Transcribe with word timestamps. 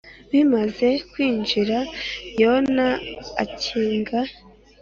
Bimaze 0.31 0.89
kwinjira 1.11 1.77
Yehova 2.41 2.87
akinga 3.43 4.19